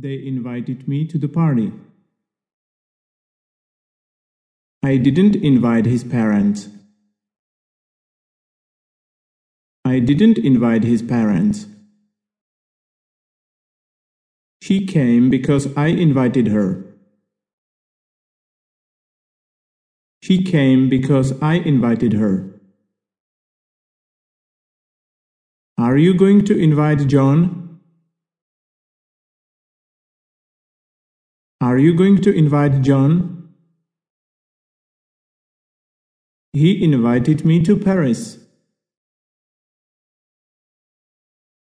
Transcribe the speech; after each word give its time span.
They 0.00 0.24
invited 0.24 0.86
me 0.86 1.06
to 1.06 1.18
the 1.18 1.26
party. 1.26 1.72
I 4.80 4.96
didn't 4.96 5.34
invite 5.34 5.86
his 5.86 6.04
parents. 6.04 6.68
I 9.84 9.98
didn't 9.98 10.38
invite 10.38 10.84
his 10.84 11.02
parents. 11.02 11.66
She 14.62 14.86
came 14.86 15.30
because 15.30 15.66
I 15.76 15.88
invited 15.88 16.46
her. 16.46 16.84
She 20.22 20.44
came 20.44 20.88
because 20.88 21.32
I 21.42 21.54
invited 21.54 22.12
her. 22.12 22.60
Are 25.76 25.96
you 25.96 26.14
going 26.14 26.44
to 26.44 26.56
invite 26.56 27.08
John? 27.08 27.67
Are 31.60 31.76
you 31.76 31.94
going 31.94 32.20
to 32.22 32.32
invite 32.32 32.82
John? 32.82 33.48
He 36.52 36.82
invited 36.84 37.44
me 37.44 37.62
to 37.64 37.76
Paris. 37.76 38.38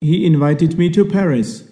He 0.00 0.26
invited 0.26 0.78
me 0.78 0.90
to 0.90 1.04
Paris. 1.04 1.68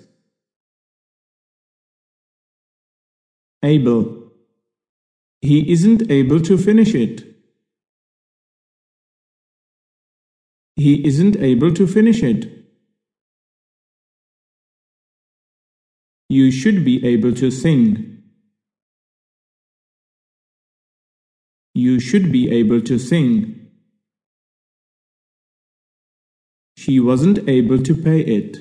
Able. 3.63 4.33
He 5.41 5.73
isn't 5.73 6.11
able 6.11 6.41
to 6.41 6.57
finish 6.57 6.95
it. 6.95 7.25
He 10.77 11.07
isn't 11.07 11.37
able 11.37 11.73
to 11.75 11.87
finish 11.87 12.23
it. 12.23 12.66
You 16.37 16.51
should 16.51 16.85
be 16.85 16.95
able 17.11 17.33
to 17.33 17.51
sing. 17.51 18.23
You 21.73 21.99
should 21.99 22.31
be 22.31 22.51
able 22.51 22.83
to 22.89 22.99
sing. 22.99 23.69
She 26.77 27.01
wasn't 27.01 27.49
able 27.49 27.83
to 27.83 27.95
pay 27.95 28.21
it. 28.21 28.59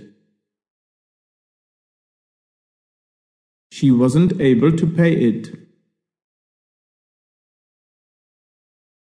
She 3.72 3.92
wasn't 3.92 4.40
able 4.40 4.72
to 4.72 4.88
pay 4.88 5.12
it. 5.12 5.50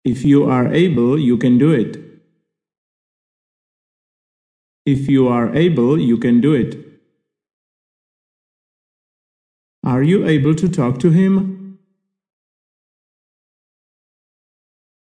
If 0.04 0.24
you 0.24 0.44
are 0.44 0.72
able, 0.72 1.18
you 1.18 1.36
can 1.36 1.58
do 1.58 1.72
it. 1.72 1.98
If 4.86 5.10
you 5.10 5.28
are 5.28 5.54
able, 5.54 6.00
you 6.00 6.16
can 6.16 6.40
do 6.40 6.54
it. 6.54 6.91
Are 9.92 10.02
you 10.02 10.26
able 10.26 10.54
to 10.54 10.70
talk 10.70 11.00
to 11.00 11.10
him? 11.10 11.78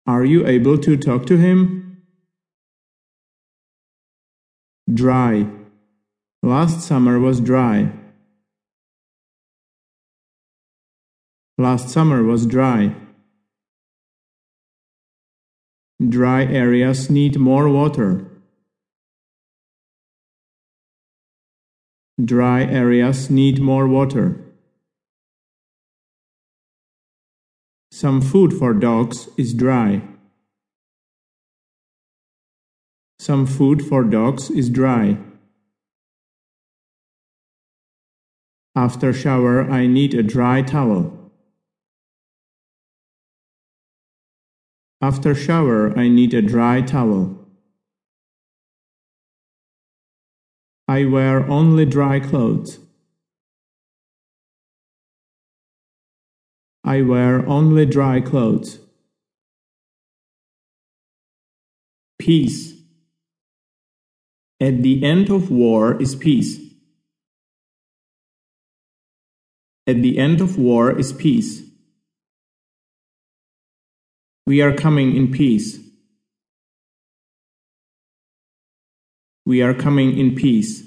Are 0.07 0.25
you 0.25 0.47
able 0.47 0.79
to 0.79 0.97
talk 0.97 1.27
to 1.27 1.37
him? 1.37 2.01
Dry. 4.91 5.45
Last 6.41 6.81
summer 6.81 7.19
was 7.19 7.39
dry. 7.39 7.91
Last 11.59 11.89
summer 11.89 12.23
was 12.23 12.47
dry. 12.47 12.95
Dry 16.17 16.45
areas 16.45 17.11
need 17.11 17.37
more 17.37 17.69
water. 17.69 18.25
Dry 22.33 22.63
areas 22.63 23.29
need 23.29 23.61
more 23.61 23.87
water. 23.87 24.42
Some 27.95 28.21
food 28.21 28.53
for 28.53 28.73
dogs 28.73 29.29
is 29.37 29.53
dry. 29.53 30.01
Some 33.19 33.45
food 33.45 33.85
for 33.85 34.03
dogs 34.03 34.49
is 34.49 34.67
dry. 34.67 35.19
After 38.75 39.13
shower, 39.13 39.69
I 39.69 39.85
need 39.85 40.15
a 40.15 40.23
dry 40.23 40.63
towel. 40.63 41.31
After 44.99 45.35
shower, 45.35 45.95
I 45.95 46.07
need 46.07 46.33
a 46.33 46.41
dry 46.41 46.81
towel. 46.81 47.45
I 50.87 51.05
wear 51.05 51.47
only 51.47 51.85
dry 51.85 52.19
clothes. 52.19 52.79
I 56.83 57.01
wear 57.01 57.47
only 57.47 57.85
dry 57.85 58.19
clothes. 58.19 58.79
Peace. 62.19 62.73
At 64.59 64.83
the 64.83 65.03
end 65.03 65.29
of 65.29 65.49
war 65.49 66.01
is 66.01 66.15
peace. 66.15 66.59
At 69.87 70.01
the 70.01 70.17
end 70.17 70.41
of 70.41 70.57
war 70.57 70.97
is 70.97 71.13
peace. 71.13 71.61
We 74.45 74.61
are 74.61 74.73
coming 74.73 75.15
in 75.15 75.31
peace. 75.31 75.79
We 79.45 79.61
are 79.61 79.73
coming 79.73 80.17
in 80.17 80.35
peace. 80.35 80.83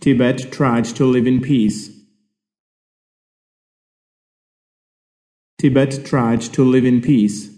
Tibet 0.00 0.50
tried 0.50 0.84
to 0.86 1.04
live 1.04 1.26
in 1.26 1.40
peace. 1.42 1.99
Tibet 5.60 6.06
tried 6.06 6.40
to 6.54 6.64
live 6.64 6.86
in 6.86 7.02
peace. 7.02 7.50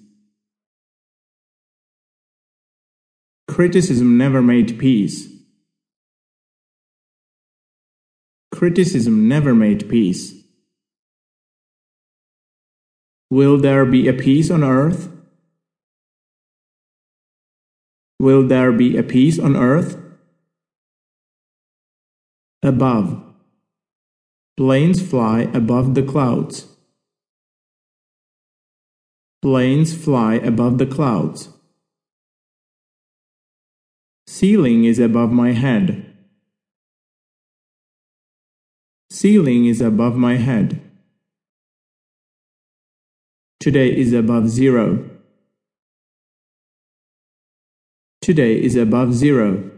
Criticism 3.47 4.19
never 4.19 4.43
made 4.43 4.77
peace. 4.77 5.29
Criticism 8.51 9.29
never 9.29 9.55
made 9.55 9.89
peace. 9.89 10.35
Will 13.31 13.57
there 13.57 13.87
be 13.87 14.09
a 14.09 14.13
peace 14.13 14.51
on 14.51 14.65
earth? 14.65 15.09
Will 18.19 18.45
there 18.45 18.73
be 18.73 18.97
a 18.97 19.05
peace 19.05 19.39
on 19.39 19.55
earth? 19.55 19.97
Above. 22.65 23.23
Planes 24.57 25.01
fly 25.01 25.43
above 25.55 25.95
the 25.95 26.03
clouds. 26.03 26.72
Planes 29.43 29.93
fly 29.93 30.35
above 30.37 30.79
the 30.79 30.87
clouds. 30.87 31.49
Ceiling 34.29 34.85
is 34.85 35.01
above 35.01 35.33
my 35.33 35.51
head. 35.51 36.07
Ceiling 39.11 39.67
is 39.67 39.81
above 39.81 40.15
my 40.15 40.37
head. 40.37 40.81
Today 43.59 43.89
is 43.89 44.13
above 44.13 44.49
zero. 44.49 45.11
Today 48.21 48.63
is 48.63 48.77
above 48.77 49.13
zero. 49.13 49.73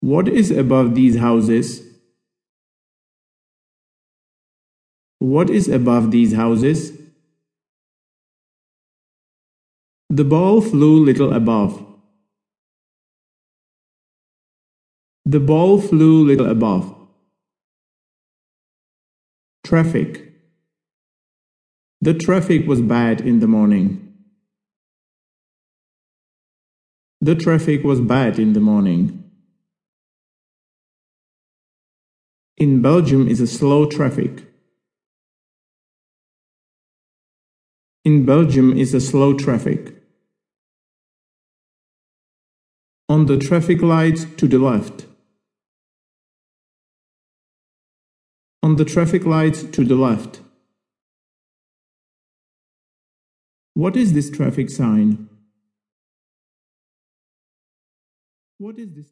What 0.00 0.26
is 0.26 0.50
above 0.50 0.96
these 0.96 1.18
houses? 1.18 1.91
What 5.22 5.50
is 5.50 5.68
above 5.68 6.10
these 6.10 6.34
houses? 6.34 6.98
The 10.10 10.24
ball 10.24 10.60
flew 10.60 11.04
little 11.04 11.32
above. 11.32 11.80
The 15.24 15.38
ball 15.38 15.80
flew 15.80 16.24
little 16.24 16.50
above. 16.50 16.92
Traffic. 19.62 20.32
The 22.00 22.14
traffic 22.14 22.66
was 22.66 22.80
bad 22.80 23.20
in 23.20 23.38
the 23.38 23.46
morning. 23.46 24.14
The 27.20 27.36
traffic 27.36 27.84
was 27.84 28.00
bad 28.00 28.40
in 28.40 28.54
the 28.54 28.60
morning. 28.60 29.22
In 32.56 32.82
Belgium 32.82 33.28
is 33.28 33.40
a 33.40 33.46
slow 33.46 33.86
traffic. 33.86 34.48
In 38.04 38.26
Belgium 38.26 38.76
is 38.76 38.94
a 38.94 39.00
slow 39.00 39.32
traffic. 39.34 39.94
On 43.08 43.26
the 43.26 43.38
traffic 43.38 43.80
lights 43.80 44.24
to 44.38 44.48
the 44.48 44.58
left. 44.58 45.06
On 48.62 48.74
the 48.76 48.84
traffic 48.84 49.24
lights 49.24 49.62
to 49.62 49.84
the 49.84 49.94
left. 49.94 50.40
What 53.74 53.96
is 53.96 54.12
this 54.12 54.30
traffic 54.30 54.68
sign? 54.68 55.28
What 58.58 58.78
is 58.78 58.92
this? 58.92 59.06